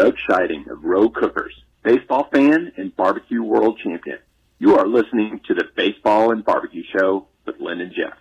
[0.00, 1.52] Doug Scheiding of Row Cookers,
[1.82, 4.16] baseball fan and barbecue world champion.
[4.58, 8.16] You are listening to the Baseball and Barbecue Show with Lynn and Jeff.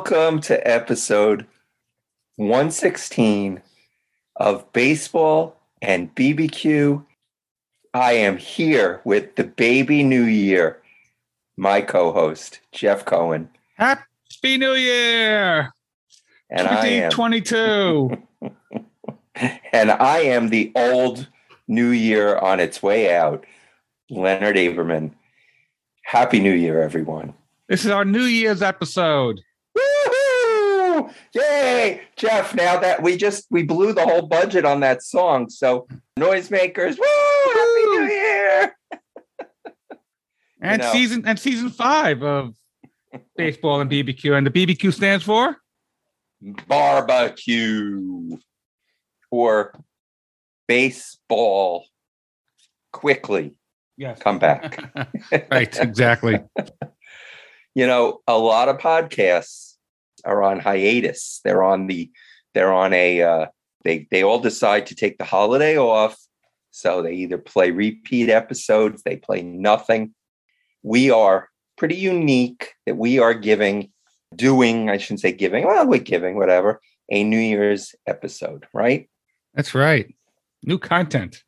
[0.00, 1.46] Welcome to episode
[2.36, 3.60] 116
[4.36, 7.04] of Baseball and BBQ.
[7.92, 10.80] I am here with the baby new year,
[11.58, 13.50] my co host, Jeff Cohen.
[13.76, 15.70] Happy New Year!
[16.48, 18.22] And I am 2022.
[19.70, 21.28] and I am the old
[21.68, 23.44] new year on its way out,
[24.08, 25.12] Leonard Averman.
[26.04, 27.34] Happy New Year, everyone.
[27.68, 29.42] this is our New Year's episode.
[31.34, 32.02] Yay!
[32.16, 35.48] Jeff, now that we just we blew the whole budget on that song.
[35.48, 35.86] So
[36.18, 37.52] noisemakers, woo!
[37.54, 38.76] Happy New Year!
[40.62, 40.92] And know.
[40.92, 42.54] season and season five of
[43.36, 44.36] baseball and BBQ.
[44.36, 45.56] And the BBQ stands for
[46.68, 48.36] Barbecue
[49.30, 49.74] or
[50.66, 51.86] baseball
[52.92, 53.54] quickly
[53.96, 54.18] Yes.
[54.18, 54.78] come back.
[55.50, 56.38] right, exactly.
[57.74, 59.69] you know, a lot of podcasts
[60.24, 61.40] are on hiatus.
[61.44, 62.10] They're on the
[62.54, 63.46] they're on a uh
[63.84, 66.18] they they all decide to take the holiday off.
[66.70, 70.14] So they either play repeat episodes, they play nothing.
[70.82, 73.90] We are pretty unique that we are giving
[74.36, 79.08] doing, I shouldn't say giving, well, we're giving whatever, a New Year's episode, right?
[79.54, 80.14] That's right.
[80.62, 81.42] New content.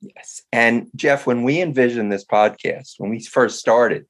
[0.00, 0.42] Yes.
[0.52, 4.06] And Jeff, when we envisioned this podcast, when we first started,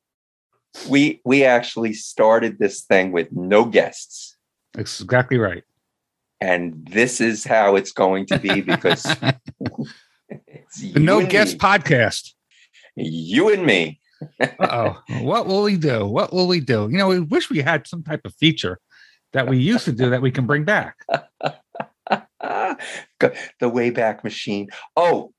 [0.88, 4.36] we we actually started this thing with no guests.
[4.74, 5.64] That's exactly right.
[6.40, 9.06] And this is how it's going to be because
[10.28, 11.58] it's the No Guest me.
[11.58, 12.32] Podcast.
[12.94, 14.00] you and me.
[14.40, 15.02] Uh oh.
[15.20, 16.06] what will we do?
[16.06, 16.88] What will we do?
[16.90, 18.78] You know, we wish we had some type of feature
[19.32, 20.96] that we used to do that we can bring back.
[23.58, 24.68] The Wayback Machine.
[24.96, 25.32] Oh,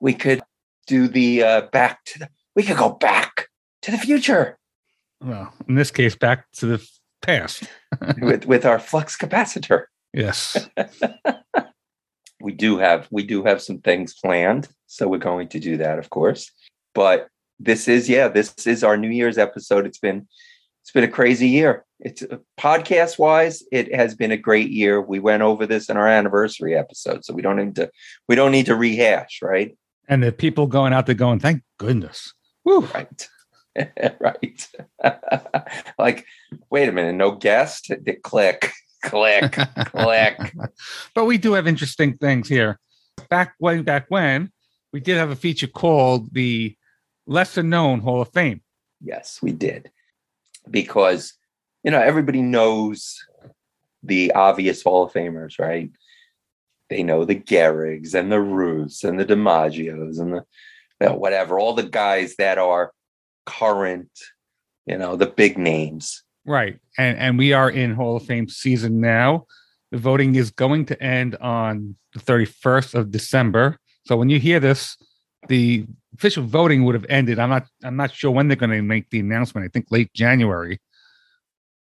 [0.00, 0.40] we could
[0.86, 2.28] do the uh, back to the.
[2.56, 3.46] We could go back
[3.82, 4.57] to the future
[5.20, 6.88] Well, in this case, back to the
[7.22, 7.64] past.
[8.18, 9.84] with with our flux capacitor.
[10.12, 10.68] Yes.
[12.40, 15.98] we do have we do have some things planned so we're going to do that
[15.98, 16.50] of course
[16.94, 20.26] but this is yeah this is our new year's episode it's been
[20.82, 25.00] it's been a crazy year it's uh, podcast wise it has been a great year
[25.00, 27.90] we went over this in our anniversary episode so we don't need to
[28.28, 29.76] we don't need to rehash right
[30.08, 32.32] And the people going out there going, thank goodness.
[32.64, 32.80] Woo.
[32.94, 33.28] right
[34.20, 34.68] right
[35.98, 36.26] like
[36.70, 37.90] wait a minute no guest
[38.22, 38.72] click
[39.02, 39.52] click
[39.92, 40.52] click
[41.14, 42.78] But we do have interesting things here.
[43.28, 44.52] Back way back when,
[44.92, 46.76] we did have a feature called the
[47.26, 48.62] Lesser Known Hall of Fame.
[49.00, 49.90] Yes, we did.
[50.70, 51.34] Because,
[51.84, 53.16] you know, everybody knows
[54.02, 55.90] the obvious Hall of Famers, right?
[56.88, 60.44] They know the Gehrigs and the Ruths and the DiMaggios and the
[61.00, 62.92] you know, whatever, all the guys that are
[63.48, 64.10] current,
[64.86, 66.22] you know, the big names.
[66.44, 66.78] Right.
[66.96, 69.46] And and we are in Hall of Fame season now.
[69.90, 73.78] The voting is going to end on the 31st of December.
[74.06, 74.96] So when you hear this,
[75.48, 77.38] the official voting would have ended.
[77.38, 79.64] I'm not I'm not sure when they're going to make the announcement.
[79.64, 80.80] I think late January.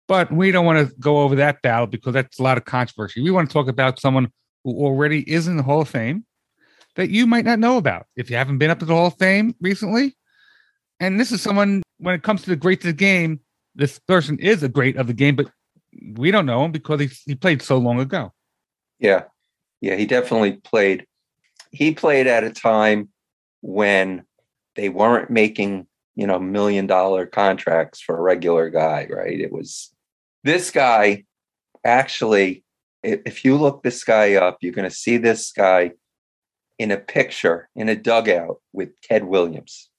[0.07, 3.21] But we don't want to go over that battle because that's a lot of controversy.
[3.21, 4.31] We want to talk about someone
[4.63, 6.25] who already is in the Hall of Fame
[6.95, 9.17] that you might not know about if you haven't been up to the Hall of
[9.17, 10.15] Fame recently.
[10.99, 13.39] And this is someone, when it comes to the greats of the game,
[13.75, 15.49] this person is a great of the game, but
[16.13, 18.31] we don't know him because he, he played so long ago.
[18.99, 19.23] Yeah.
[19.81, 21.05] Yeah, he definitely played.
[21.71, 23.09] He played at a time
[23.61, 24.23] when
[24.75, 29.39] they weren't making, you know, million dollar contracts for a regular guy, right?
[29.39, 29.93] It was
[30.43, 31.25] this guy
[31.83, 32.63] actually,
[33.03, 35.91] if you look this guy up, you're going to see this guy
[36.79, 39.89] in a picture in a dugout with Ted Williams,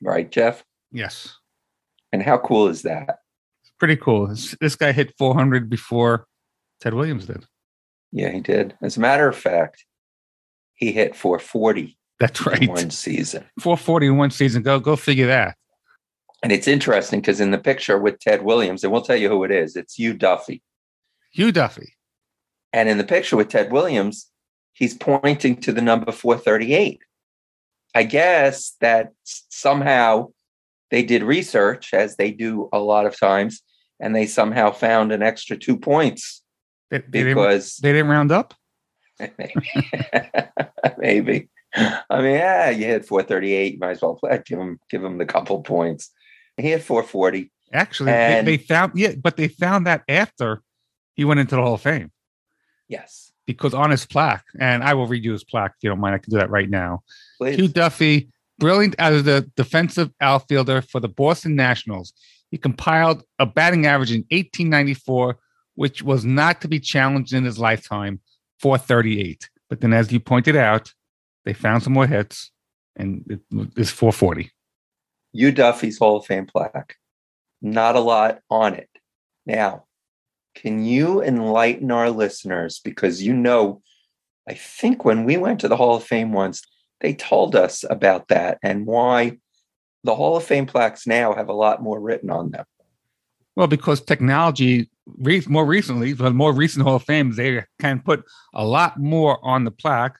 [0.00, 0.64] right, Jeff?
[0.92, 1.36] Yes.
[2.12, 3.18] And how cool is that?
[3.62, 4.26] It's Pretty cool.
[4.26, 6.26] This, this guy hit 400 before
[6.80, 7.44] Ted Williams did.
[8.12, 8.74] Yeah, he did.
[8.82, 9.84] As a matter of fact,
[10.74, 12.68] he hit 440 That's in right.
[12.68, 13.44] one season.
[13.60, 14.62] 440 in one season.
[14.62, 15.56] Go go figure that.
[16.42, 19.44] And it's interesting because in the picture with Ted Williams, and we'll tell you who
[19.44, 20.62] it is, it's Hugh Duffy.
[21.32, 21.94] Hugh Duffy.
[22.72, 24.30] And in the picture with Ted Williams,
[24.72, 27.00] he's pointing to the number 438.
[27.94, 30.28] I guess that somehow
[30.90, 33.62] they did research, as they do a lot of times,
[34.00, 36.42] and they somehow found an extra two points
[36.90, 38.54] They, they didn't, because they didn't round up.
[40.98, 41.48] maybe.
[41.74, 43.74] I mean, yeah, you hit 438.
[43.74, 44.40] You might as well play.
[44.44, 46.10] Give him, give him the couple points.
[46.56, 47.52] He hit 440.
[47.72, 50.62] Actually, And- they, they found yeah, but they found that after
[51.14, 52.10] he went into the Hall of Fame
[52.88, 56.00] Yes, because on his plaque, and I will read you his plaque if you don't
[56.00, 56.16] mind.
[56.16, 57.02] I can do that right now.
[57.40, 57.56] Please.
[57.56, 58.28] Hugh Duffy,
[58.58, 62.12] brilliant as a defensive outfielder for the Boston Nationals.
[62.50, 65.38] He compiled a batting average in 1894,
[65.74, 68.20] which was not to be challenged in his lifetime,
[68.60, 69.48] 438.
[69.70, 70.92] But then, as you pointed out,
[71.46, 72.50] they found some more hits,
[72.96, 73.40] and it
[73.76, 74.50] is 440.
[75.32, 76.96] Hugh Duffy's Hall of Fame plaque.
[77.62, 78.90] Not a lot on it.
[79.46, 79.84] Now,
[80.54, 82.80] can you enlighten our listeners?
[82.84, 83.80] Because you know,
[84.46, 86.62] I think when we went to the Hall of Fame once,
[87.00, 89.38] they told us about that and why
[90.04, 92.64] the Hall of Fame plaques now have a lot more written on them.
[93.56, 98.24] Well, because technology, re- more recently, the more recent Hall of Fames, they can put
[98.54, 100.18] a lot more on the plaque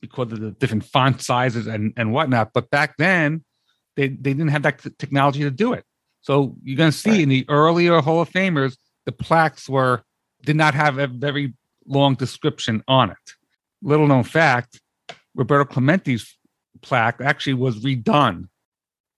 [0.00, 2.52] because of the different font sizes and, and whatnot.
[2.52, 3.44] But back then,
[3.96, 5.84] they, they didn't have that technology to do it.
[6.20, 7.20] So you're going to see Right.
[7.20, 8.76] in the earlier Hall of Famers,
[9.06, 10.02] the plaques were
[10.44, 11.54] did not have a very
[11.86, 13.16] long description on it.
[13.82, 14.80] Little known fact:
[15.36, 16.36] Roberto Clemente's
[16.82, 18.48] plaque actually was redone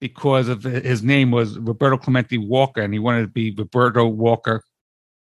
[0.01, 4.63] because of his name was Roberto Clemente Walker, and he wanted to be Roberto Walker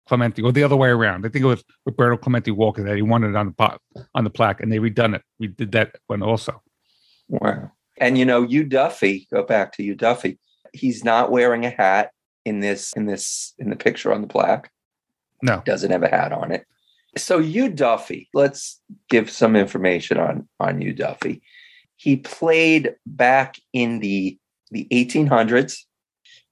[0.07, 1.27] Clemente, or the other way around.
[1.27, 3.81] I think it was Roberto Clemente Walker that he wanted on the pot,
[4.15, 5.23] on the plaque, and they redone it.
[5.39, 6.63] We did that one also.
[7.29, 7.73] Wow.
[7.99, 10.39] And you know, Hugh Duffy, go back to Hugh Duffy.
[10.73, 12.11] He's not wearing a hat
[12.45, 14.71] in this in this in the picture on the plaque.
[15.43, 16.67] No, Doesn't have a hat on it.
[17.17, 21.43] So Hugh Duffy, let's give some information on on Hugh Duffy.
[21.97, 24.39] He played back in the
[24.71, 25.79] the 1800s.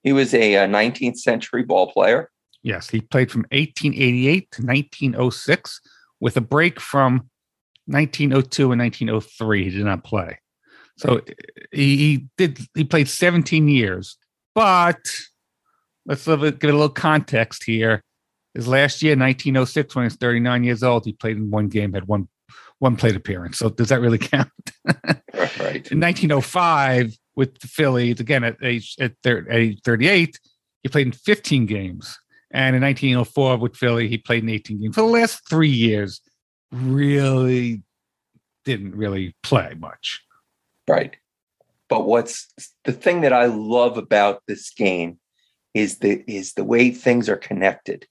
[0.03, 2.31] He was a, uh 19th century ball player.
[2.63, 5.81] yes, he played from 1888 to 1906,
[6.21, 7.29] with a break from
[7.87, 9.65] 1902 and 1903.
[9.65, 10.39] He did not play,
[10.97, 11.21] so
[11.73, 12.61] he, he did.
[12.75, 14.17] He played 17 years,
[14.55, 15.01] but
[16.07, 18.03] let's give it a little context here.
[18.55, 21.93] His last year, 1906, when he was 39 years old, he played in one game,
[21.93, 22.29] had one
[22.79, 23.59] one plate appearance.
[23.59, 24.51] So does that really count?
[25.59, 25.91] Right.
[25.91, 30.39] In 1905, with the Phillies, again at age at, thir- at age 38,
[30.83, 32.19] he played in 15 games.
[32.51, 34.95] And in 1904 with Philly, he played in 18 games.
[34.95, 36.21] For the last three years,
[36.71, 37.83] really
[38.65, 40.23] didn't really play much.
[40.87, 41.17] Right.
[41.89, 42.49] But what's
[42.85, 45.19] the thing that I love about this game
[45.75, 48.07] is the is the way things are connected.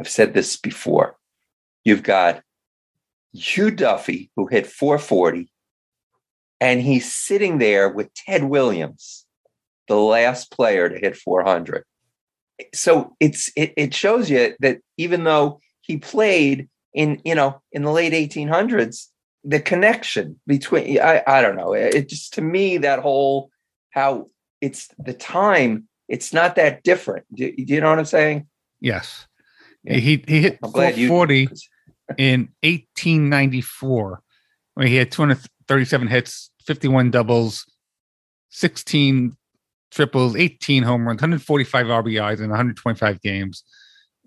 [0.00, 1.16] I've said this before.
[1.84, 2.42] You've got
[3.32, 5.52] Hugh Duffy, who hit 440,
[6.60, 9.26] and he's sitting there with Ted Williams,
[9.88, 11.84] the last player to hit 400.
[12.74, 17.82] So it's it, it shows you that even though he played in you know in
[17.82, 19.06] the late 1800s,
[19.44, 23.50] the connection between I, I don't know it just to me that whole
[23.90, 24.28] how
[24.60, 28.46] it's the time it's not that different do, do you know what i'm saying
[28.80, 29.26] Yes.
[29.84, 31.48] He, he hit i'm 440
[32.18, 34.22] in 1894
[34.74, 37.66] when he had 237 hits, 51 doubles,
[38.50, 39.36] 16
[39.90, 43.64] triples, 18 home runs, 145 RBIs in 125 games,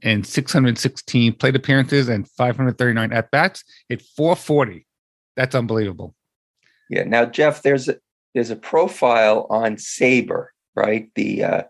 [0.03, 3.63] and 616 plate appearances and 539 at bats.
[3.89, 4.85] Hit 440.
[5.35, 6.15] That's unbelievable.
[6.89, 7.95] yeah now jeff there's a
[8.33, 11.63] there's a profile on SABR right the uh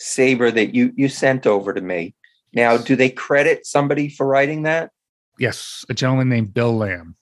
[0.00, 2.14] SABR that you you sent over to me
[2.52, 4.90] now do they credit somebody for writing that?
[5.38, 7.16] Yes, a gentleman named Bill Lamb.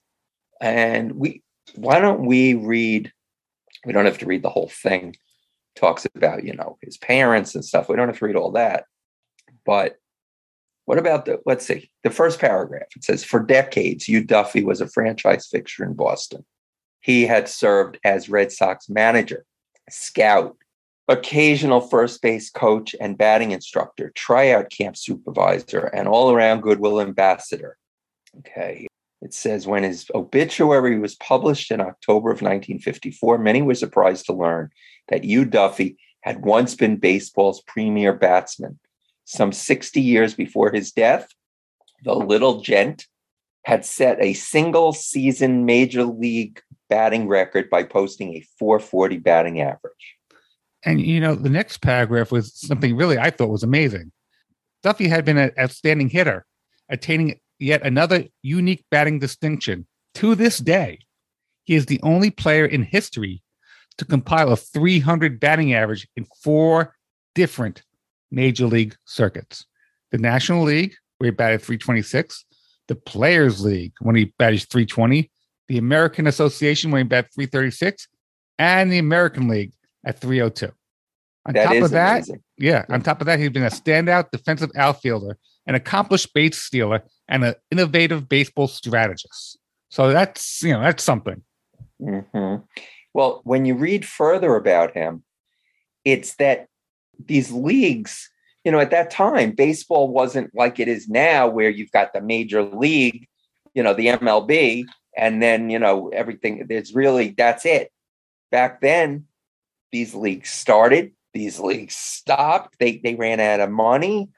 [0.60, 1.42] and we
[1.74, 3.12] why don't we read
[3.86, 5.16] we don't have to read the whole thing.
[5.76, 7.88] Talks about you know his parents and stuff.
[7.88, 8.84] We don't have to read all that.
[9.64, 9.96] But
[10.84, 12.88] what about the let's see the first paragraph.
[12.96, 16.44] It says for decades Hugh Duffy was a franchise fixture in Boston.
[17.00, 19.46] He had served as Red Sox manager
[19.88, 20.56] scout
[21.10, 27.76] occasional first base coach and batting instructor tryout camp supervisor and all-around goodwill ambassador
[28.38, 28.86] okay
[29.22, 34.32] it says when his obituary was published in October of 1954, many were surprised to
[34.32, 34.70] learn
[35.08, 38.78] that Hugh Duffy had once been baseball's premier batsman.
[39.26, 41.28] Some 60 years before his death,
[42.02, 43.06] the little gent
[43.66, 50.16] had set a single season major league batting record by posting a 440 batting average.
[50.84, 54.12] And you know, the next paragraph was something really I thought was amazing.
[54.82, 56.46] Duffy had been an outstanding hitter,
[56.88, 59.86] attaining yet another unique batting distinction.
[60.14, 61.00] To this day,
[61.64, 63.42] he is the only player in history
[63.98, 66.96] to compile a 300 batting average in four
[67.34, 67.82] different
[68.30, 69.66] major league circuits
[70.10, 72.44] the National League, where he batted 326,
[72.88, 75.30] the Players League, when he batted 320,
[75.68, 78.08] the American Association, when he batted 336,
[78.58, 79.72] and the American League
[80.04, 80.72] at 302.
[81.46, 82.42] On That top of that, amazing.
[82.58, 87.02] yeah, on top of that, he's been a standout defensive outfielder, an accomplished base stealer,
[87.28, 89.58] and an innovative baseball strategist.
[89.90, 91.42] So that's you know that's something.
[91.98, 92.56] hmm
[93.14, 95.24] Well, when you read further about him,
[96.04, 96.66] it's that
[97.26, 98.30] these leagues,
[98.64, 102.20] you know, at that time, baseball wasn't like it is now, where you've got the
[102.20, 103.26] major league,
[103.74, 104.84] you know, the MLB,
[105.16, 106.66] and then, you know, everything.
[106.68, 107.90] There's really, that's it.
[108.50, 109.26] Back then,
[109.92, 114.28] these leagues started, these leagues stopped, they, they ran out of money.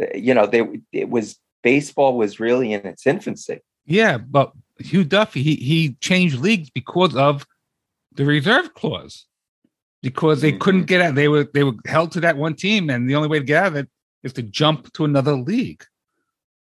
[0.00, 3.60] Uh, You know, they, it was, baseball was really in its infancy.
[3.86, 7.46] Yeah, but Hugh Duffy he he changed leagues because of
[8.12, 9.26] the reserve clause.
[10.02, 10.86] Because they couldn't Mhm.
[10.86, 13.38] get out, they were they were held to that one team, and the only way
[13.38, 13.88] to get out of it
[14.22, 15.82] is to jump to another league.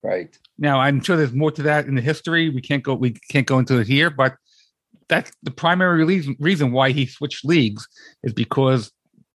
[0.03, 0.39] Right.
[0.59, 2.51] Now, I'm sure there's more to that in the history.
[2.51, 4.37] We can't go we can't go into it here, but
[5.09, 7.87] that's the primary reason reason why he switched leagues
[8.23, 8.93] is because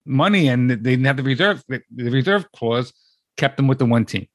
[0.05, 2.93] money and they didn't have the reserve the, reserve clause
[3.35, 4.27] kept them with the one team.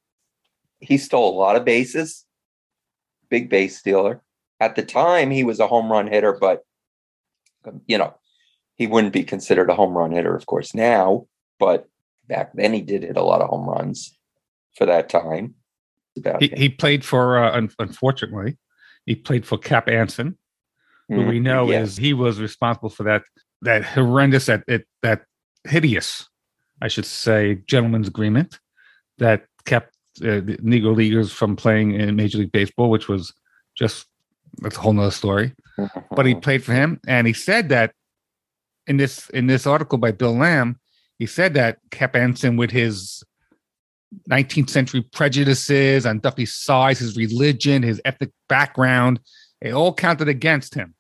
[0.80, 2.24] he stole a lot of bases,
[3.28, 4.22] big base stealer.
[4.60, 6.62] At the time, he was a home run hitter, but
[7.64, 8.14] um, you know,
[8.76, 11.26] he wouldn't be considered a home run hitter, of course, now.
[11.58, 11.88] But
[12.28, 14.16] back then, he did hit a lot of home runs
[14.76, 15.54] for that time.
[16.40, 18.58] He, he played for uh, un- unfortunately,
[19.06, 20.36] he played for Cap Anson,
[21.14, 21.90] who we Mhm, know yes.
[21.90, 23.22] is he was responsible for that
[23.62, 25.22] that horrendous that that, that
[25.64, 26.28] hideous,
[26.80, 28.58] I should say, gentleman's agreement
[29.18, 33.32] that kept uh, the Negro leaguers from playing in Major League Baseball, which was
[33.76, 34.06] just
[34.60, 35.54] that's a whole nother story.
[36.14, 37.92] But he played for him, and he said that
[38.86, 40.78] in this in this article by Bill Lamb,
[41.18, 43.22] he said that Cap Anson with his
[44.28, 49.20] 19th century prejudices on Duffy's size, his religion, his ethnic background,
[49.62, 50.94] it all counted against him,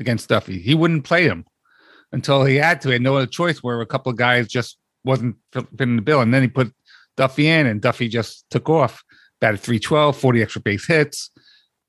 [0.00, 0.58] against Duffy.
[0.58, 1.44] He wouldn't play him
[2.12, 2.88] until he had to.
[2.88, 6.20] He had no other choice where a couple of guys just wasn't fitting the bill.
[6.20, 6.72] And then he put
[7.16, 9.02] Duffy in, and Duffy just took off,
[9.40, 11.30] batted 312, 40 extra base hits,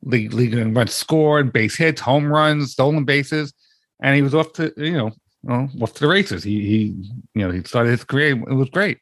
[0.04, 3.54] league, league in runs scored, base hits, home runs, stolen bases.
[4.02, 5.12] And he was off to, you know,
[5.44, 6.44] well, off to the races.
[6.44, 6.78] He, he,
[7.36, 8.32] you know, he started his career.
[8.32, 9.00] It was great.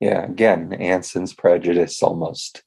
[0.00, 2.62] yeah, again, Anson's prejudice almost,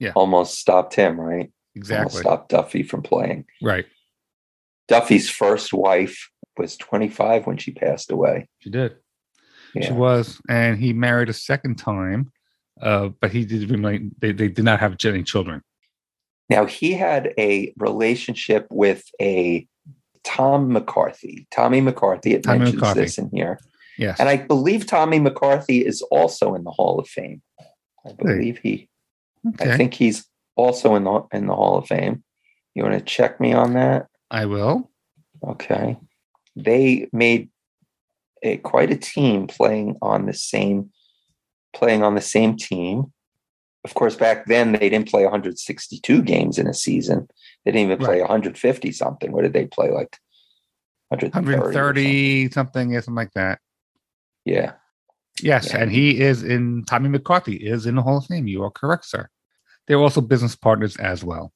[0.00, 0.12] Yeah.
[0.16, 1.50] almost stopped him, right?
[1.50, 2.20] Almost Exactly.
[2.20, 3.44] stopped Duffy from playing.
[3.62, 3.84] Right.
[4.88, 8.48] Duffy's first wife was 25 when she passed away.
[8.60, 8.96] She did.
[9.82, 12.30] She was, and he married a second time,
[12.80, 14.14] uh, but he did remain.
[14.18, 15.62] They, they did not have any children.
[16.48, 19.66] Now he had a relationship with a
[20.22, 21.48] Tom McCarthy.
[21.50, 22.34] Tommy McCarthy.
[22.34, 23.00] It Tommy mentions McCarthy.
[23.00, 23.58] this in here,
[23.98, 27.42] Yes, and I believe Tommy McCarthy is also in the Hall of Fame.
[28.06, 28.88] I believe he.
[29.54, 29.72] okay.
[29.72, 30.26] I think he's
[30.56, 32.22] also in the in the Hall of Fame.
[32.74, 34.06] You want to check me on that?
[34.34, 34.90] I will.
[35.46, 35.96] Okay.
[36.56, 37.50] They made
[38.42, 40.90] a quite a team playing on the same
[41.72, 43.12] playing on the same team.
[43.84, 47.28] Of course, back then they didn't play 162 games in a season.
[47.64, 48.28] They didn't even play Right.
[48.28, 49.30] 150 something.
[49.30, 50.16] What did they play like?
[51.10, 51.54] 130.
[51.54, 52.50] or something?
[52.50, 53.60] something, something like that.
[54.44, 54.72] Yeah.
[55.40, 55.82] Yes, Yeah.
[55.82, 56.84] and he is in.
[56.86, 58.48] Tommy McCarthy is in the Hall of Fame.
[58.48, 59.28] You are correct, sir.
[59.86, 61.52] They're also business partners as well.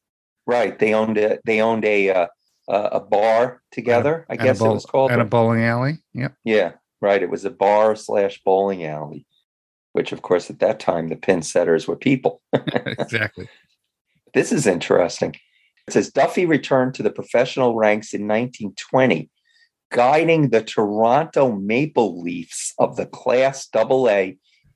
[0.46, 0.78] Right.
[0.78, 2.26] They owned a they owned a uh,
[2.68, 4.26] a a bar together.
[4.28, 5.10] I a guess it was called.
[5.10, 5.98] and a bowling alley.
[6.14, 6.34] Yep.
[6.44, 7.22] Yeah, right.
[7.22, 9.26] It was a bar slash bowling alley,
[9.92, 12.42] which of course at that time the pin setters were people.
[12.52, 13.48] exactly.
[14.34, 15.34] This is interesting.
[15.86, 19.30] It says Duffy returned to the professional ranks in 1920,
[19.90, 24.32] guiding the Toronto Maple Leafs of the Class AA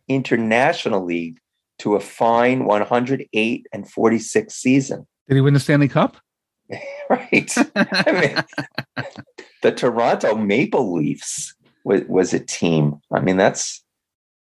[0.08, 1.38] International League
[1.80, 5.06] to a fine 108 and 46 season.
[5.28, 6.16] Did he win the Stanley Cup?
[7.10, 7.52] Right.
[7.76, 8.44] I
[8.96, 9.06] mean,
[9.62, 11.54] the Toronto Maple Leafs
[11.84, 13.00] was, was a team.
[13.12, 13.84] I mean, that's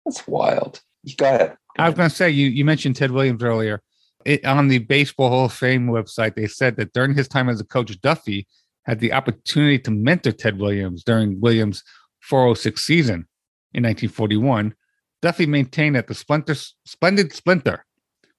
[0.03, 0.81] that's wild.
[1.03, 1.55] You got it.
[1.77, 2.47] I was going to say you.
[2.47, 3.81] You mentioned Ted Williams earlier.
[4.25, 7.61] It, on the Baseball Hall of Fame website, they said that during his time as
[7.61, 8.47] a coach, Duffy
[8.85, 11.83] had the opportunity to mentor Ted Williams during Williams'
[12.21, 13.27] 406 season
[13.73, 14.73] in 1941.
[15.21, 16.55] Duffy maintained that the Splinter,
[16.85, 17.85] Splendid Splinter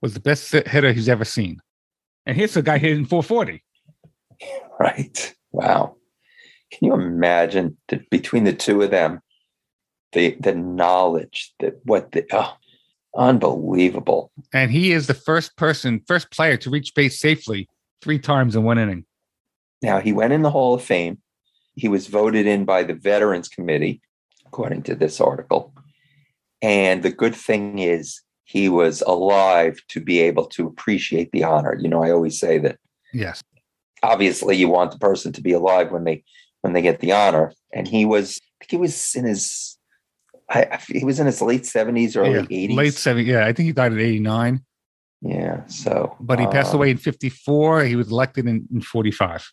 [0.03, 1.61] was the best hitter he's ever seen.
[2.27, 3.63] And here's a guy hitting 440.
[4.79, 5.35] Right.
[5.53, 5.97] Wow.
[6.73, 9.21] Can you imagine that between the two of them,
[10.13, 12.55] the the knowledge that what the oh,
[13.17, 14.31] unbelievable.
[14.53, 17.69] And he is the first person, first player to reach base safely
[18.03, 19.05] three times in one inning.
[19.83, 21.19] Now he went in the Hall of Fame.
[21.75, 24.01] He was voted in by the Veterans Committee,
[24.47, 25.75] according to this article.
[26.63, 31.77] And the good thing is he was alive to be able to appreciate the honor.
[31.79, 32.79] You know, I always say that
[33.13, 33.43] Yes.
[34.03, 36.25] obviously you want the person to be alive when they
[36.63, 37.53] when they get the honor.
[37.75, 39.77] And he was I think he was in his
[40.49, 42.77] I, he was in his late 70s, early Yeah, 80s.
[42.77, 43.27] Late 70s.
[43.27, 44.61] Yeah, I think he died at 89,
[45.23, 45.67] Yeah.
[45.67, 47.85] So but he passed um, away in 54.
[47.85, 49.51] He was elected in, in 45.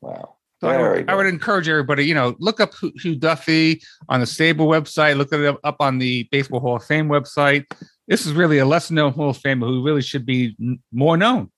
[0.00, 0.36] Wow.
[0.60, 4.26] So I would, I would encourage everybody, you know, look up Hugh Duffy on the
[4.26, 7.64] Stable website, look it up on the Baseball Hall of Fame website.
[8.08, 10.56] This is really a lesser known Hall of Famer who really should be
[10.90, 11.50] more known,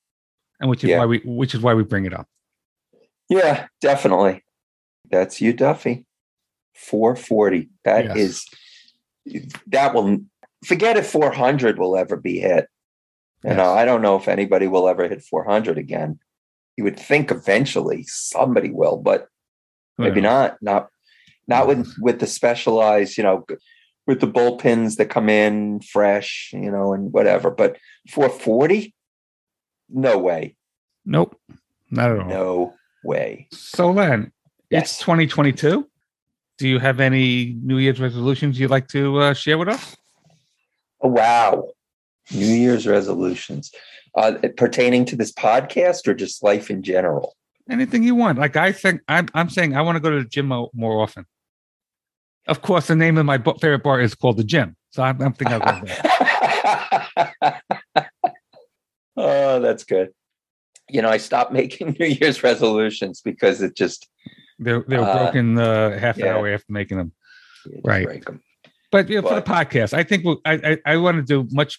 [0.58, 0.98] and which is Yeah.
[0.98, 2.28] why we which is why we bring it up.
[3.28, 4.44] Yeah, definitely.
[5.08, 6.06] That's you, Duffy.
[6.74, 7.70] 440.
[7.84, 8.16] That Yes.
[8.16, 8.44] is
[9.68, 10.18] that will
[10.64, 12.66] forget if 400 will ever be hit.
[13.44, 16.18] You know, I don't know if anybody will ever hit 400 again.
[16.76, 19.28] You would think eventually somebody will, but
[19.98, 20.60] maybe not.
[20.60, 20.88] Not
[21.46, 23.46] not with with the specialized, you know,
[24.06, 27.50] with the bullpens that come in fresh, you know, and whatever.
[27.50, 27.76] But
[28.10, 28.94] 440,
[29.88, 30.56] no way,
[31.04, 31.38] Nope,
[31.90, 32.26] not at all.
[32.28, 33.48] no way.
[33.52, 34.32] So then,
[34.70, 34.92] Yes.
[34.92, 35.86] it's 2022.
[36.58, 39.96] Do you have any New Year's resolutions you'd like to uh, share with us?
[41.00, 41.68] Oh, wow.
[42.32, 43.72] New Year's resolutions
[44.14, 47.34] uh, pertaining to this podcast or just life in general?
[47.70, 48.38] Anything you want.
[48.38, 51.24] Like I think I'm, I'm saying I want to go to the gym more often.
[52.50, 54.76] Of course, the name of my favorite bar is called the gym.
[54.90, 57.60] So I'm, I'm thinking I'll go there.
[59.16, 60.10] oh, that's good.
[60.88, 64.08] You know, I stopped making New Year's resolutions because it just
[64.58, 66.34] They're they're Uh, broken uh, half an yeah.
[66.34, 67.12] hour after making them.
[67.66, 68.04] you Right.
[68.06, 68.42] break 'em.
[68.90, 70.54] But you know, for the podcast, I think we'll, I
[70.86, 71.78] I, I want to do much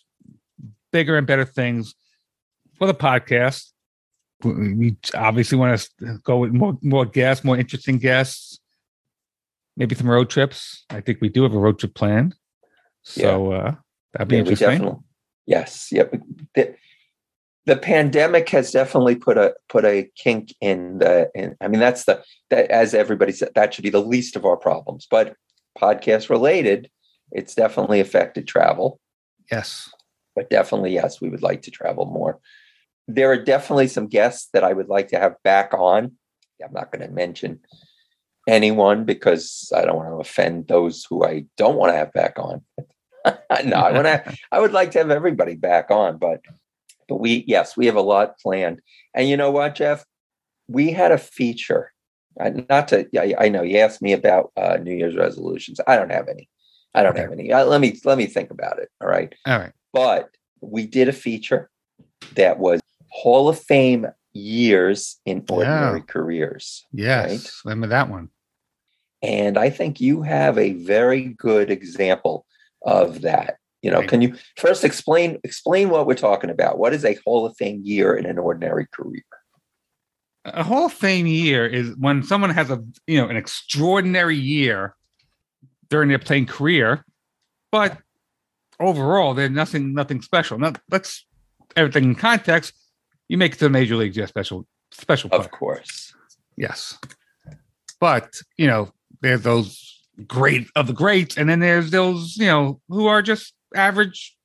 [0.94, 1.94] bigger and better things
[2.78, 3.72] for the podcast.
[4.44, 8.61] We we obviously want to go with more more guests, more interesting guests.
[9.82, 10.86] Maybe some road trips.
[10.92, 12.36] I think we do have a road trip planned.
[13.02, 13.74] So uh,
[14.14, 14.70] that'd be Yeah, interesting.
[14.70, 15.00] definitely.
[15.48, 15.88] Yes.
[15.92, 16.14] Yep.
[16.54, 16.76] The,
[17.66, 21.32] the pandemic has definitely put a put a kink in the.
[21.34, 24.46] In, I mean, that's the that as everybody said that should be the least of
[24.46, 25.08] our problems.
[25.10, 25.36] But
[25.76, 26.92] podcast related,
[27.32, 29.00] it's definitely affected travel.
[29.52, 29.90] Yes.
[30.36, 32.40] But definitely, yes, we would like to travel more.
[33.08, 36.12] There are definitely some guests that I would like to have back on.
[36.64, 37.62] I'm not going to mention
[38.52, 42.38] anyone because I don't want to offend those who I don't want to have back
[42.38, 42.62] on.
[43.66, 44.24] no, I want to.
[44.52, 46.42] I would like to have everybody back on, but
[47.08, 48.82] but we yes, we have a lot planned.
[49.16, 50.06] And you know what, Jeff?
[50.68, 51.92] We had a feature.
[52.40, 53.08] uh, Not to.
[53.20, 55.80] I, I know you asked me about uh, New Year's resolutions.
[55.88, 56.50] I don't have any.
[56.94, 57.22] I don't Okay.
[57.22, 57.52] have any.
[57.54, 58.90] Uh, let me let me think about it.
[59.02, 59.72] All right All right.
[59.94, 60.30] but
[60.62, 61.70] we did a feature
[62.36, 66.06] that was Hall of Fame years in ordinary Yeah.
[66.08, 66.86] careers.
[66.94, 67.30] Yes.
[67.30, 67.52] Right.
[67.66, 68.30] Remember that one.
[69.22, 72.46] And I think you have a very good example
[72.84, 73.58] of that.
[73.82, 74.10] You know, Right.
[74.10, 76.78] can you first explain explain what we're talking about?
[76.78, 79.24] What is a Hall of Fame year in an ordinary career?
[80.44, 84.96] a Hall of Fame year is when someone has a you know an extraordinary year
[85.90, 87.06] during their playing career,
[87.72, 87.98] but
[88.80, 90.58] overall they're nothing nothing special.
[90.58, 91.26] Now let's
[91.76, 92.74] everything in context.
[93.30, 95.42] You make it to the major leagues, yeah, special special player.
[95.42, 96.14] Of course.
[96.58, 96.98] Yes,
[98.00, 102.82] but you know there's those great of the greats, and then there's those you know
[102.90, 104.36] who are just average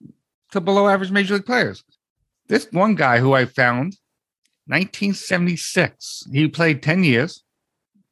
[0.52, 1.82] to below average major league players.
[2.48, 3.96] This one guy who I found,
[4.66, 7.42] 1976, he played 10 years.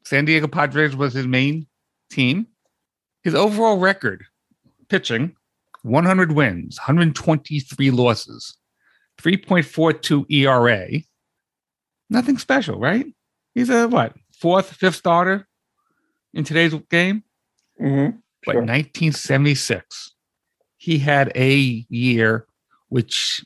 [0.05, 1.67] San Diego Padres was his main
[2.11, 2.49] team.
[3.23, 4.25] His overall record,
[4.89, 5.37] pitching,
[5.83, 8.57] 100 wins, 123 losses,
[9.23, 11.01] 3.42 ERA.
[12.11, 13.07] Nothing special, right?
[13.55, 15.47] He's a what fourth, fifth starter
[16.35, 17.23] in today's game.
[17.81, 18.21] Mhm.
[18.45, 18.63] But Sure.
[18.63, 20.15] 1976,
[20.77, 22.47] he had a year
[22.89, 23.45] which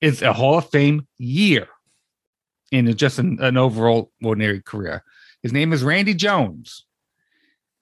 [0.00, 1.68] is a Hall of Fame year
[2.72, 5.04] in just an, an overall ordinary career.
[5.42, 6.86] His name is Randy Jones.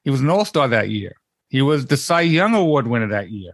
[0.04, 1.14] He was an All Star that year.
[1.48, 3.52] He was the Cy Young Award winner that year,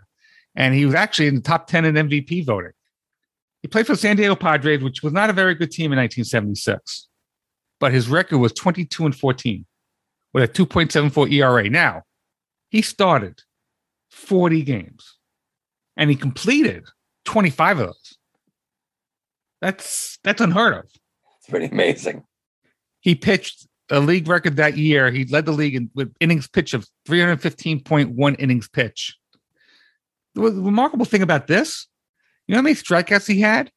[0.54, 2.72] and he was actually in the top 10 in MVP voting.
[3.60, 5.98] He played for the San Diego Padres, which was not a very good team in
[5.98, 7.08] 1976,
[7.80, 9.66] but his record was 22 and 14
[10.38, 11.68] with a 2.74 ERA.
[11.68, 12.02] Now,
[12.70, 13.42] he started
[14.10, 15.16] 40 games
[15.96, 16.84] and he completed
[17.24, 18.18] 25 of those.
[19.60, 20.84] That's that's unheard of.
[21.38, 22.24] It's pretty amazing.
[23.00, 25.10] He pitched a league record that year.
[25.10, 29.16] He led the league in, with innings pitch of 315.1 innings pitch.
[30.34, 31.88] The remarkable thing about this,
[32.46, 33.72] you know how many strikeouts he had?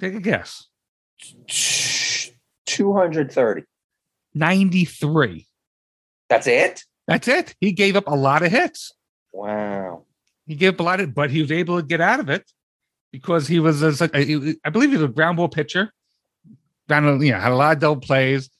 [0.00, 0.68] Take a guess.
[2.66, 3.64] 230.
[4.34, 5.48] 93.
[6.28, 6.84] That's it?
[7.06, 7.54] That's it.
[7.60, 8.92] He gave up a lot of hits.
[9.32, 10.04] Wow.
[10.46, 12.50] He gave up a lot of, but he was able to get out of it
[13.12, 14.10] because he was, a,
[14.64, 15.92] I believe, he was a ground ball pitcher.
[16.88, 18.50] Ground, you know, had a lot of double plays.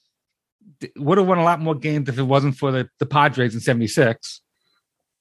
[0.95, 3.59] Would have won a lot more games if it wasn't for the, the Padres in
[3.59, 4.41] '76.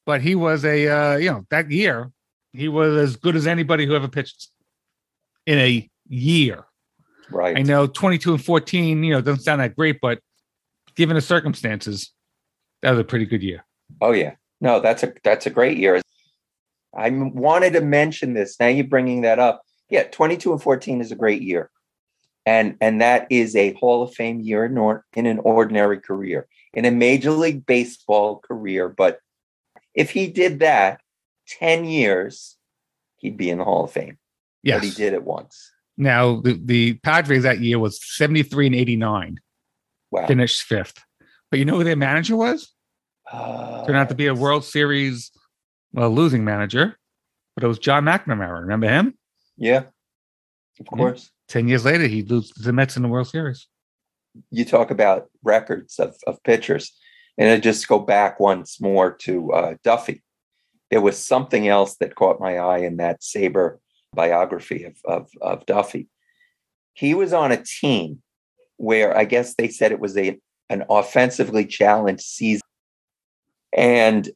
[0.07, 2.13] But he was a, uh, you know, that year
[2.53, 4.49] he was as good as anybody who ever pitched
[5.47, 6.65] in a year.
[7.31, 7.57] Right.
[7.57, 10.21] I know 22 and 14, you know, doesn't sound that great, but
[10.97, 12.13] given the circumstances,
[12.83, 13.65] that was a pretty good year.
[14.01, 14.35] Oh yeah.
[14.61, 16.01] No, that's a that's a great year.
[16.97, 18.59] I wanted to mention this.
[18.59, 19.63] Now you're bringing that up.
[19.91, 21.71] Yeah, 22 and 14 is a great year.
[22.47, 26.47] And and that is a Hall of Fame year in, or, in an ordinary career,
[26.73, 28.89] in a Major League Baseball career.
[28.89, 29.21] But
[29.95, 31.01] if he did that
[31.49, 32.57] 10 years,
[33.19, 34.19] he'd be in the Hall of Fame.
[34.63, 34.81] Yes.
[34.81, 35.71] But he did it once.
[35.97, 39.41] Now, the, the Padres that year was 73 and 89,
[40.11, 40.27] Wow.
[40.27, 41.05] finished fifth.
[41.51, 42.73] But you know who their manager was?
[43.31, 45.31] Uh, Turned out to be a World Series,
[45.93, 46.99] well, losing manager,
[47.55, 48.61] but it was John McNamara.
[48.61, 49.15] Remember him?
[49.57, 49.79] Yeah.
[50.81, 50.97] Of Yeah.
[50.97, 51.31] course.
[51.49, 53.67] 10 years later, he loses the Mets in the World Series.
[54.51, 56.93] You talk about records of, of pitchers.
[57.39, 60.23] And I just go back once more to uh, Duffy.
[60.91, 63.79] There was something else that caught my eye in that SABR
[64.13, 66.09] biography of, of, of Duffy.
[66.95, 68.23] He was on a team
[68.77, 70.39] where I guess they said it was a
[70.71, 72.63] an offensively challenged season.
[73.73, 74.31] And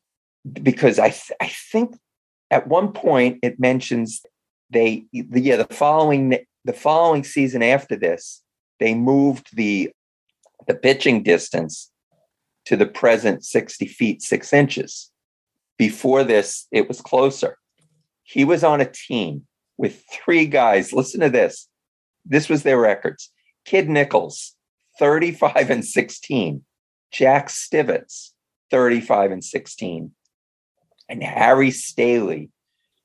[0.53, 1.97] because I th- I think
[2.51, 4.23] at one point it mentions
[4.71, 8.43] they the, yeah the following the following season after this
[8.81, 9.91] they moved the
[10.67, 11.91] the pitching distance
[12.65, 15.11] to the present 60 feet 6 inches.
[15.79, 17.59] Before this it was closer.
[18.23, 20.93] He was on a team with three guys.
[20.93, 21.69] Listen to this.
[22.25, 23.31] This was their records.
[23.65, 24.55] Kid nichols
[25.03, 26.63] 35 and 16
[27.11, 28.31] jack Stivetts
[28.71, 30.13] 35 and 16
[31.09, 32.51] and harry staley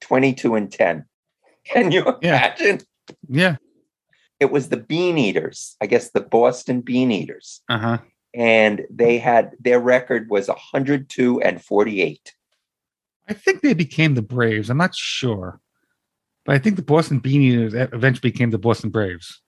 [0.01, 1.05] 22 and 10
[1.65, 2.81] can you imagine
[3.27, 3.55] Yeah.
[4.39, 7.97] it was the bean eaters i guess the boston bean eaters Uh huh.
[8.35, 12.35] and they had their record was 102 and 48
[13.27, 14.69] I think they became the Braves.
[14.69, 15.59] I'm not sure.
[16.45, 19.41] But I think the Boston Bean Eaters eventually became the Boston Braves.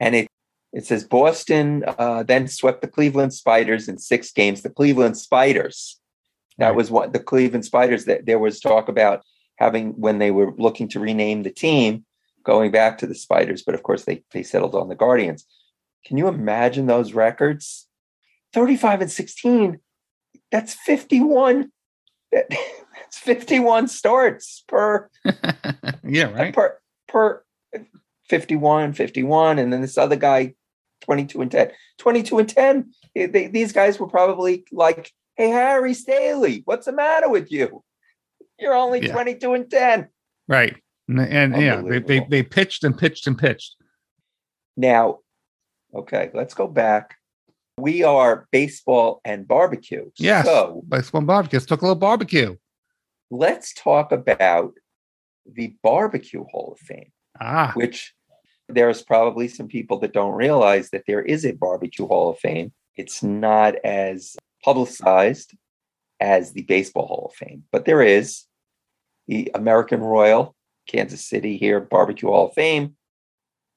[0.00, 0.28] and it
[0.76, 5.98] it says boston uh, then swept the cleveland spiders in six games the cleveland spiders
[6.58, 6.76] that Right.
[6.76, 9.22] was what the cleveland spiders that there was talk about
[9.56, 12.04] having when they were looking to rename the team
[12.44, 15.44] going back to the spiders but of course they they settled on the guardians
[16.04, 17.88] can you imagine those records
[18.52, 19.80] 35 and 16
[20.52, 21.72] that's 51
[22.32, 22.48] that-
[22.96, 25.08] that's 51 starts per
[26.04, 26.54] yeah, right.
[26.54, 27.42] per per
[28.28, 30.54] 51 51 and then this other guy
[31.06, 35.94] 22 and 10 22 and 10 Eh, they- these guys were probably like hey harry
[35.94, 37.82] staley what's the matter with you
[38.58, 39.12] you're only Yeah.
[39.12, 40.08] 22 and 10
[40.48, 40.76] Right.
[41.08, 43.76] And, and yeah, they, they they pitched and pitched and pitched.
[44.76, 45.20] now
[45.94, 47.16] okay let's go back
[47.78, 50.44] we are baseball and barbecue Yes.
[50.46, 51.58] so By Swan Barbecue.
[51.58, 52.56] Let's talk a little barbecue.
[53.30, 54.72] let's talk about
[55.58, 58.14] the barbecue hall of fame Ah, which
[58.68, 62.72] there's probably some people that don't realize that there is a barbecue hall of fame.
[62.96, 65.54] It's not as publicized
[66.20, 68.44] as the baseball hall of fame, but there is
[69.28, 70.54] the American Royal
[70.86, 72.96] Kansas City here barbecue hall of fame.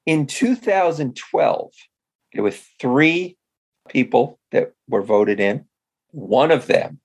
[0.05, 1.71] In 2012,
[2.33, 3.37] there were three
[3.89, 5.65] people that were voted in.
[6.11, 6.99] One of them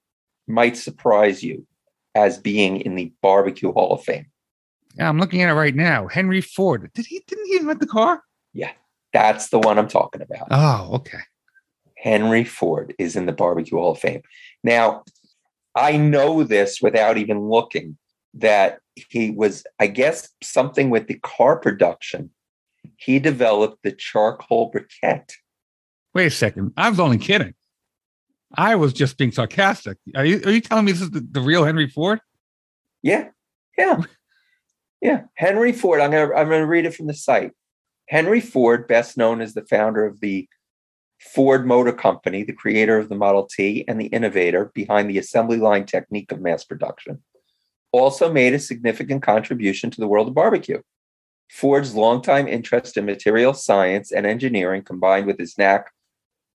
[0.47, 1.67] might surprise you
[2.15, 4.27] as being in the barbecue hall of fame.
[4.97, 6.09] Yeah, I'm looking at it right now.
[6.09, 6.91] Henry Ford.
[6.95, 8.23] Did he didn't he invent the car?
[8.53, 8.73] Yeah,
[9.13, 10.49] that's the one I'm talking about.
[10.51, 11.19] Oh, okay.
[11.97, 14.23] Henry Ford is in the Barbecue Hall of Fame.
[14.63, 15.05] Now,
[15.75, 17.97] I know this without even looking
[18.35, 22.31] that he was, I guess, something with the car production.
[22.97, 25.33] He developed the charcoal briquette.
[26.15, 26.73] Wait a second.
[26.77, 27.55] I was only kidding.
[28.57, 29.99] I was just being sarcastic.
[30.15, 32.21] Are you are you telling me this is the, the real Henry Ford?
[33.03, 33.29] Yeah,
[33.77, 34.01] yeah,
[35.05, 35.25] yeah.
[35.35, 36.01] Henry Ford.
[36.01, 37.53] I'm gonna I'm gonna read it from the site.
[38.09, 40.49] Henry Ford, best known as the founder of the
[41.21, 45.59] Ford Motor Company, the creator of the Model T, and the innovator behind the assembly
[45.59, 47.23] line technique of mass production,
[47.93, 50.81] also made a significant contribution to the world of barbecue.
[51.51, 55.93] Ford's longtime interest in material science and engineering, combined with his knack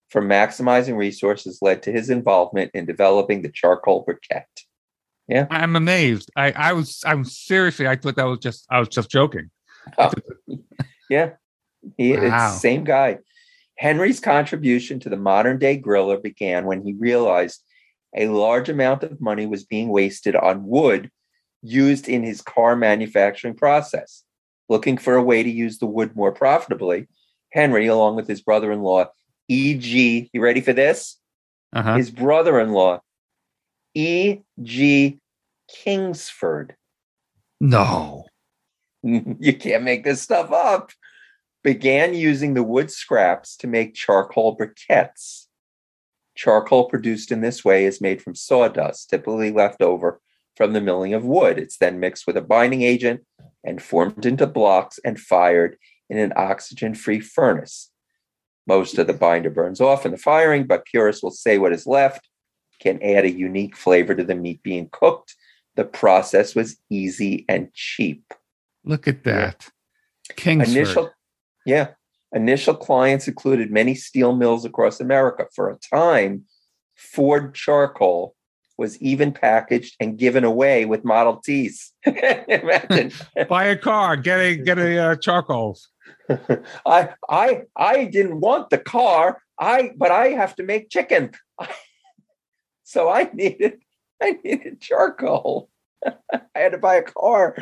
[0.10, 4.66] for maximizing resources, led to his involvement in developing the charcoal briquette.
[5.52, 6.32] I'm amazed.
[6.36, 7.88] I I was I'm seriously.
[7.88, 9.50] I thought that was just I was just joking.
[9.98, 10.12] Oh,
[11.10, 11.32] Yeah,
[11.98, 12.52] he, it's Wow.
[12.54, 13.20] the same guy.
[13.78, 17.64] Henry's contribution to the modern day griller began when he realized
[18.16, 21.10] a large amount of money was being wasted on wood
[21.62, 24.24] used in his car manufacturing process.
[24.68, 27.08] Looking for a way to use the wood more profitably,
[27.52, 29.06] Henry, along with his brother in law,
[29.48, 31.18] E.G., you ready for this?
[31.74, 31.96] Uh-huh.
[31.96, 33.02] His brother in law,
[33.96, 35.19] E.G.
[35.74, 36.76] Kingsford.
[37.60, 38.26] No.
[39.04, 40.92] you can't make this stuff up.
[41.64, 45.48] Began using the wood scraps to make charcoal briquettes.
[46.36, 50.22] Charcoal produced in this way is made from sawdust, typically left over
[50.56, 51.58] from the milling of wood.
[51.58, 53.26] It's then mixed with a binding agent
[53.64, 55.78] and formed into blocks and fired
[56.10, 57.92] in an oxygen free furnace.
[58.66, 61.86] Most of the binder burns off in the firing, but purists will say what is
[61.86, 62.30] left
[62.80, 65.36] can add a unique flavor to the meat being cooked.
[65.76, 68.34] The process was easy and cheap.
[68.84, 69.70] Look at that.
[70.36, 70.76] Kingsford.
[70.76, 71.12] Initial,
[71.66, 71.90] yeah,
[72.34, 75.46] initial clients included many steel mills across America.
[75.56, 76.46] For a time,
[76.96, 78.36] Ford charcoal
[78.78, 81.94] was even packaged and given away with Model Ts.
[82.06, 83.12] Imagine.
[83.50, 85.78] Buy a car, get a get a uh, charcoal.
[86.86, 89.42] I I I didn't want the car.
[89.60, 91.32] I but I have to make chicken.
[92.84, 93.80] so I needed
[94.22, 95.70] I needed charcoal.
[96.06, 97.56] I had to buy a car.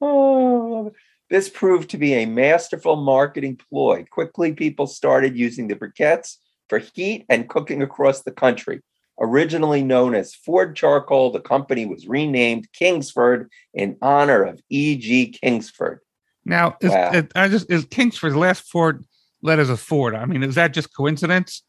[0.00, 0.92] Oh,
[1.30, 4.04] this proved to be a masterful marketing ploy.
[4.10, 6.36] Quickly, people started using the briquettes
[6.68, 8.80] for heat and cooking across the country.
[9.20, 15.36] Originally known as Ford Charcoal, the company was renamed Kingsford in honor of E.G.
[15.40, 16.00] Kingsford.
[16.44, 17.12] Now, is, Wow.
[17.12, 19.00] it, I just is Kingsford's last four
[19.42, 20.14] letters of Ford?
[20.14, 21.62] I mean, is that just coincidence?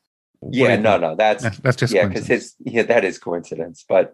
[0.52, 3.86] Yeah, no, no, that's That's- that's just yeah, because his yeah, that is coincidence.
[3.88, 4.13] But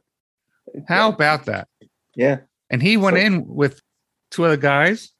[0.87, 1.67] How about that?
[2.15, 3.81] yeah, And he went So- in with
[4.31, 5.11] two other guys,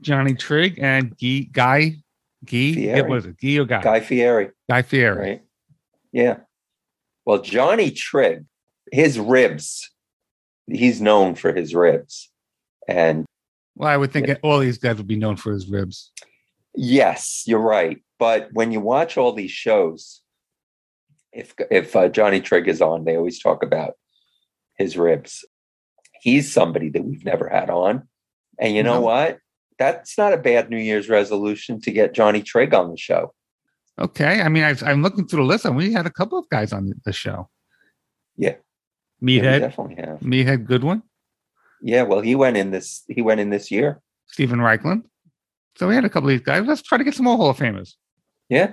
[0.00, 1.96] Johnny Trigg and Guy Guy
[2.44, 2.72] Guy.
[2.74, 2.98] Fieri.
[2.98, 3.82] It was it Guy or Guy?
[3.82, 5.16] Guy Fieri, Guy Fieri.
[5.30, 5.42] right?
[6.12, 6.38] Yeah.
[7.24, 8.44] Well, Johnny Trigg,
[8.90, 9.90] his ribs,
[10.66, 12.30] he's known for his ribs.
[12.88, 13.24] And
[13.76, 16.10] Well, I would think all these guys would be known for his ribs.
[16.74, 18.02] yes, you're right.
[18.18, 20.20] But when you watch all these shows,
[21.32, 23.94] if if uh, Johnny Trigg is on, they always talk about
[24.82, 25.44] his ribs.
[26.20, 28.08] He's somebody that we've never had on.
[28.58, 29.00] And you know No.
[29.00, 29.38] what?
[29.78, 33.32] That's not a bad New Year's resolution to get Johnny Trigg on the show.
[33.98, 34.40] Okay.
[34.40, 36.72] I mean, I, I'm looking through the list, and we had a couple of guys
[36.72, 37.48] on the show.
[38.36, 38.56] Yeah.
[39.24, 40.18] Yeah, Meathead, definitely have.
[40.20, 41.02] Meathead Goldwyn,
[41.80, 43.02] Yeah, well, he went in this.
[43.08, 44.00] He went in this year.
[44.26, 45.02] Steven Raichlen.
[45.76, 46.66] So we had a couple of these guys.
[46.66, 47.94] Let's try to get some more Hall of Famers.
[48.48, 48.72] Yeah,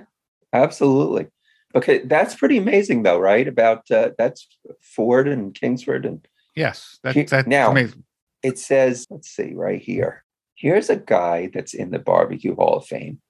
[0.52, 1.28] absolutely.
[1.74, 3.46] Okay, that's pretty amazing, though, right?
[3.46, 4.46] About uh, that's
[4.80, 8.04] Ford and Kingsford, and Yes, that, that's now- amazing.
[8.42, 10.24] it says, let's see, right here.
[10.56, 13.20] Here's a guy that's in the Barbecue Hall of Fame.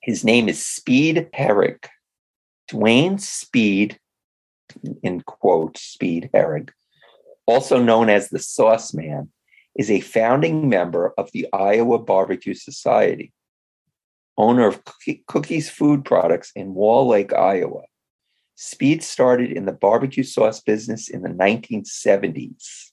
[0.00, 1.84] His name is Speed Herrig.
[2.68, 3.98] Duane Speed,
[5.02, 6.70] in quotes, Speed Herrig,
[7.46, 9.30] also known as the Sauce Man,
[9.76, 13.32] is a founding member of the Iowa Barbecue Society,
[14.40, 17.82] owner of Cookie- Cookies Food Products in Wall Lake, Iowa.
[18.54, 22.92] Speed started in the barbecue sauce business in the 1970s.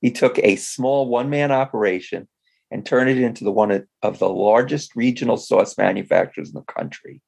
[0.00, 2.28] He took a small one man operation
[2.70, 3.70] and turned it into the one
[4.02, 7.22] of- the largest regional sauce manufacturers in the country.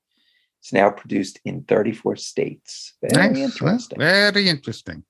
[0.61, 2.95] It's now produced in 34 states.
[3.01, 3.37] Very Nice.
[3.37, 3.99] Well, interesting.
[3.99, 5.05] Very interesting.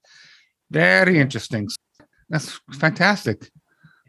[0.70, 1.68] Very interesting.
[2.28, 3.50] That's fantastic.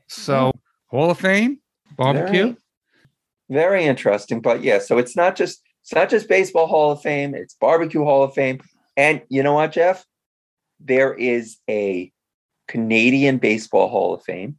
[0.08, 0.52] So,
[0.88, 1.62] Hall of Fame,
[1.96, 2.48] barbecue.
[2.48, 2.58] Very,
[3.50, 4.42] very interesting.
[4.42, 8.04] But yeah, so it's not just it's not just baseball Hall of Fame, it's barbecue
[8.04, 8.60] Hall of Fame.
[8.98, 10.06] And you know what, Jeff?
[10.80, 12.12] There is a
[12.68, 14.58] Canadian Baseball Hall of Fame.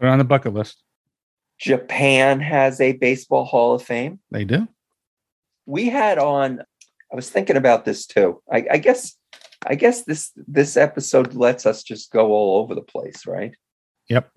[0.00, 0.82] Put on the bucket list.
[1.58, 4.20] Japan has a baseball Hall of Fame.
[4.30, 4.68] They do.
[5.66, 6.62] we had on
[7.12, 9.16] i was thinking about this too I, I guess
[9.66, 13.52] i guess this this episode lets us just go all over the place right
[14.08, 14.30] Yep.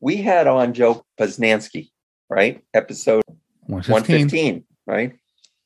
[0.00, 1.90] we had on joe Posnanski,
[2.32, 3.22] right episode
[3.66, 3.92] 115.
[3.92, 5.12] 115 right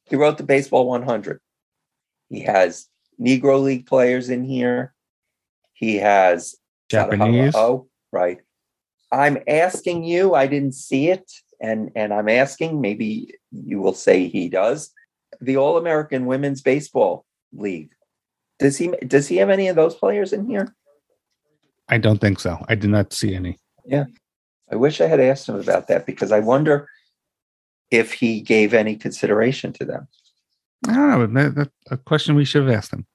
[0.04, 1.40] he wrote the baseball 100
[2.28, 2.88] he has
[3.20, 4.94] negro league players in here
[5.76, 6.56] he has
[6.88, 7.54] Japanese.
[7.54, 8.38] Oh, right.
[9.12, 14.26] I'm asking you, I didn't see it, and and I'm asking, maybe you will say
[14.26, 14.90] he does.
[15.40, 17.90] The All American Women's Baseball League.
[18.58, 20.74] Does he does he have any of those players in here?
[21.88, 22.64] I don't think so.
[22.68, 23.58] I did not see any.
[24.70, 26.88] I wish I had asked him about that because I wonder
[27.90, 30.08] if he gave any consideration to them.
[30.88, 31.42] I don't know.
[31.42, 33.06] That, that's a question we should have asked him.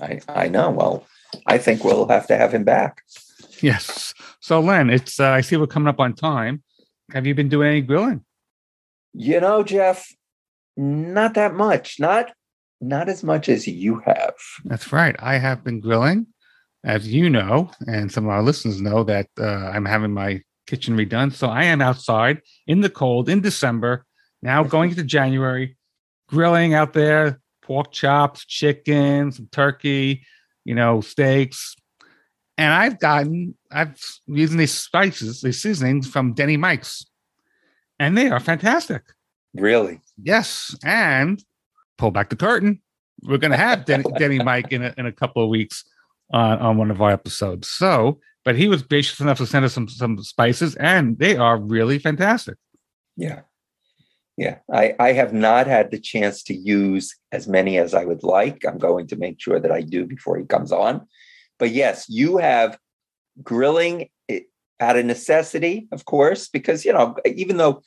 [0.00, 0.70] I I know.
[0.70, 1.06] Well,
[1.46, 3.02] I think we'll have to have him back.
[3.60, 4.14] Yes.
[4.40, 6.62] So, Len, it's uh, I see we're coming up on time.
[7.12, 8.24] Have you been doing any grilling?
[9.12, 10.06] You know, Jeff,
[10.76, 11.98] not that much.
[11.98, 12.32] Not
[12.80, 14.34] not as much as you have.
[14.64, 15.16] That's right.
[15.18, 16.26] I have been grilling.
[16.84, 20.96] as you know, and some of our listeners know, that uh, I'm having my kitchen
[20.96, 21.32] redone.
[21.32, 24.04] So I am outside in the cold in December,
[24.42, 25.76] now going into January,
[26.28, 30.22] grilling out there, pork chops, chicken, some turkey,
[30.64, 31.74] you know, steaks.
[32.56, 37.06] And I've gotten, I've using these spices, these seasonings from Denny Mike's,
[37.98, 39.02] and they are fantastic.
[39.54, 40.00] Really?
[40.22, 40.76] Yes.
[40.84, 41.42] And
[41.96, 42.80] pull back the curtain.
[43.22, 45.84] We're going to have Denny, Denny Mike in a, in a couple of weeks
[46.32, 47.68] on, on one of our episodes.
[47.68, 51.58] So, but he was gracious enough to send us some some spices, and they are
[51.58, 52.56] really fantastic.
[53.16, 53.40] Yeah.
[54.38, 58.22] Yeah, I, I have not had the chance to use as many as I would
[58.22, 58.64] like.
[58.64, 61.08] I'm going to make sure that I do before he comes on.
[61.58, 62.78] But yes, you have
[63.42, 64.10] grilling
[64.78, 67.82] out of necessity, of course, because, you know, even though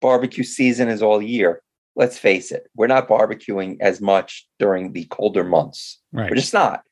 [0.00, 1.60] barbecue season is all year,
[1.96, 6.00] let's face it, we're not barbecuing as much during the colder months.
[6.12, 6.30] Right.
[6.30, 6.82] We're just not.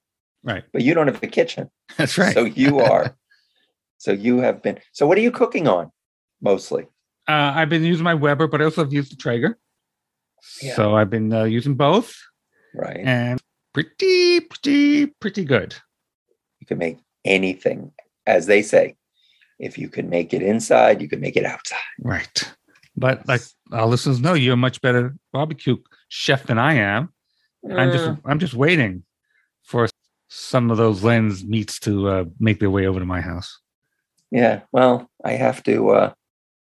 [0.45, 0.65] Right.
[0.73, 1.71] But you don't have a kitchen.
[1.97, 2.33] That's right.
[2.35, 3.17] So you are.
[3.99, 4.79] so you have been.
[4.93, 5.91] So what are you cooking on
[6.41, 6.85] mostly?
[7.29, 9.59] Uh, I've been using my Weber, but I also have used the Traeger.
[10.63, 10.75] Yeah.
[10.77, 12.15] So I've been uh, using both,
[12.75, 13.01] Right.
[13.05, 13.41] and
[13.75, 15.75] pretty, pretty, pretty good.
[16.61, 17.93] you can make anything,
[18.27, 18.95] as they say.
[19.59, 21.79] If you can make it inside, you can make it outside.
[22.01, 22.55] Right.
[22.97, 25.77] But like our listeners know, you're a much better barbecue
[26.09, 27.13] chef than I am.
[27.69, 28.21] I'm just, Mm.
[28.25, 29.03] I'm just waiting
[30.29, 33.59] some of those lens meets to uh, make their way over to my house.
[34.31, 35.91] Yeah, well, I have to.
[35.91, 36.13] Uh,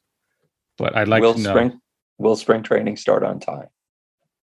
[0.78, 1.50] but I'd like will to know.
[1.52, 1.82] spring
[2.18, 3.68] will spring training start on time?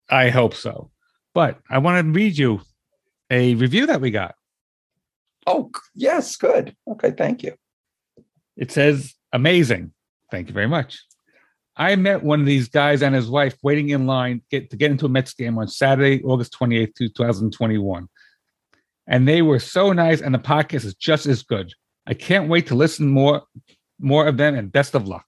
[0.10, 0.92] I hope so.
[1.34, 2.62] But I want to read you
[3.30, 4.36] a review that we got.
[5.48, 6.76] Oh yes, good.
[6.88, 7.56] Okay, thank you.
[8.58, 9.94] It says, amazing.
[10.30, 11.00] Thank you very much.
[11.76, 14.92] I met one of these guys and his wife waiting in line get, to get
[14.92, 18.08] into a Mets game on Saturday, August 28th, 2021.
[19.08, 21.74] And they were so nice, and the podcast is just as good.
[22.08, 23.44] I can't wait to listen more
[24.00, 25.26] more of them and best of luck.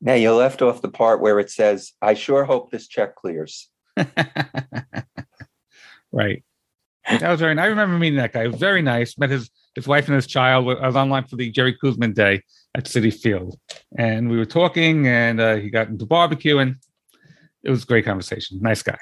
[0.00, 3.70] Now you left off the part where it says, "I sure hope this check clears."
[6.12, 6.42] right.
[7.08, 7.64] That was very nice.
[7.64, 8.48] I remember meeting that guy.
[8.48, 9.16] Very nice.
[9.18, 10.68] Met his his wife and his child.
[10.68, 12.42] I was online for the Jerry Koosman Day
[12.74, 13.58] at Citi Field,
[13.96, 15.06] and we were talking.
[15.06, 16.76] And uh, he got into barbecue, and
[17.62, 18.58] it was a great conversation.
[18.60, 18.98] Nice guy.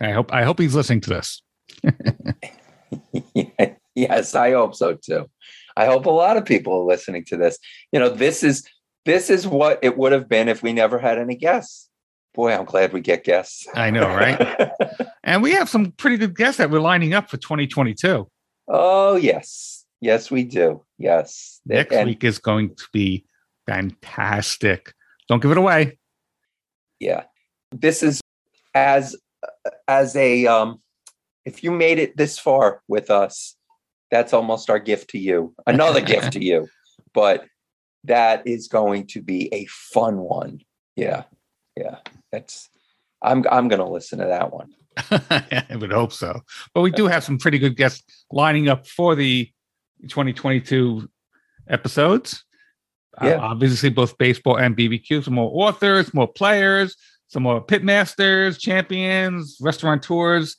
[0.00, 1.42] I hope I hope he's listening to this.
[3.94, 5.28] yes, I hope so too.
[5.76, 7.58] I hope a lot of people are listening to this.
[7.92, 8.66] You know, this is
[9.04, 11.88] this is what it would have been if we never had any guests.
[12.34, 13.66] Boy, I'm glad we get guests.
[13.74, 14.70] I know, right?
[15.24, 18.28] and we have some pretty good guests that we're lining up for 2022.
[18.68, 20.82] oh yes, yes, we do.
[20.98, 23.24] Yes, Next And- week is going to be
[23.66, 24.92] fantastic.
[25.28, 25.98] Don't give it away.
[27.00, 27.24] yeah
[27.72, 28.20] this is
[28.74, 29.16] as
[29.88, 30.80] as a um
[31.44, 33.55] if you made it this far with us
[34.10, 36.68] that's almost our gift to you another gift to you
[37.14, 37.44] but
[38.04, 40.60] that is going to be a fun one
[40.96, 41.24] yeah
[41.76, 41.96] yeah
[42.32, 42.68] that's
[43.22, 44.72] i'm i'm gonna listen to that one
[45.10, 46.40] I would hope so.
[46.72, 49.44] But we do have some pretty good guests lining up for the
[50.08, 51.06] 2022
[51.68, 52.44] episodes.
[53.20, 53.36] Uh, Yeah.
[53.38, 55.24] obviously, both baseball and BBQ.
[55.24, 56.96] Some more authors, more players,
[57.28, 60.56] some more pitmasters, champions, restaurateurs,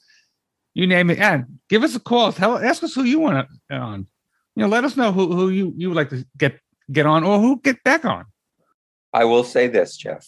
[0.77, 1.19] you name it.
[1.19, 2.31] And give us a call.
[2.31, 4.07] Tell, ask us who you want uh, on.
[4.55, 6.59] You know, let us know who, who you, you would like to get
[6.91, 8.25] get on or who get back on.
[9.13, 10.25] i will say this jeff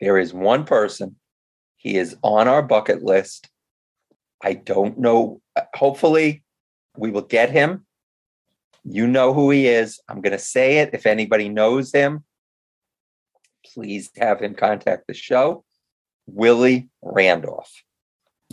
[0.00, 1.16] there is one person
[1.76, 3.48] he is on our bucket list
[4.42, 6.42] i don't know uh, hopefully
[6.96, 7.86] we will get him
[8.84, 12.24] you know who he is i'm going to say it if anybody knows him
[13.74, 15.64] please have him contact the show
[16.26, 17.72] willie randolph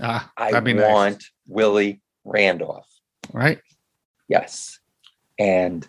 [0.02, 0.92] Ah, i that'd nice.
[0.92, 2.88] want willie randolph
[3.34, 3.60] right?
[4.28, 4.80] Yes.
[5.40, 5.88] And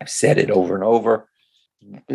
[0.00, 1.28] I've said it over and over.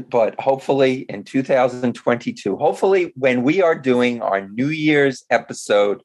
[0.09, 6.03] but hopefully in 2022, hopefully when we are doing our New Year's episode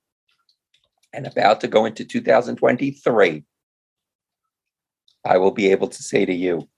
[1.12, 3.44] and about to go into 2023,
[5.26, 6.68] I will be able to say to you,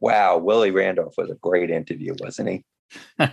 [0.00, 2.64] wow, Willie Randolph was a great interview, wasn't he?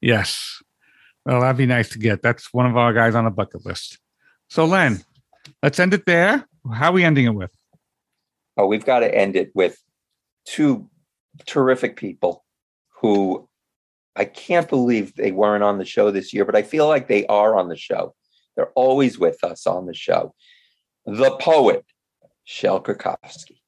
[0.00, 0.60] yes.
[1.28, 2.22] Well, that'd be nice to get.
[2.22, 3.98] That's one of our guys on the bucket list.
[4.48, 5.04] So, Len,
[5.62, 6.48] let's end it there.
[6.72, 7.50] How are we ending it with?
[8.56, 9.78] Oh, we've got to end it with
[10.46, 10.88] two
[11.44, 12.46] terrific people
[13.02, 13.46] who
[14.16, 17.26] I can't believe they weren't on the show this year, but I feel like they
[17.26, 18.14] are on the show.
[18.56, 20.34] They're always with us on the show.
[21.04, 21.84] The poet,
[22.44, 23.60] Shel Krakowski,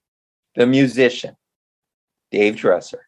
[0.55, 1.37] the musician,
[2.31, 3.05] Dave Dresser,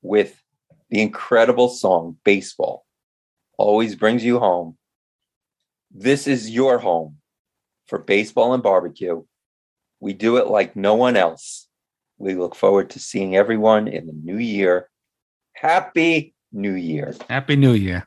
[0.00, 0.42] with
[0.88, 2.86] the incredible song Baseball,
[3.58, 4.76] always brings you home.
[5.90, 7.18] This is your home
[7.86, 9.22] for baseball and barbecue.
[10.00, 11.68] We do it like no one else.
[12.18, 14.88] We look forward to seeing everyone in the new year.
[15.54, 17.14] Happy New Year.
[17.28, 18.06] Happy New Year.